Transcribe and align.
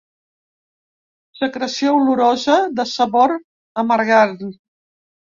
Secreció 1.41 1.93
olorosa 1.99 2.57
de 2.81 2.89
sabor 2.97 3.39
amargant. 3.87 4.39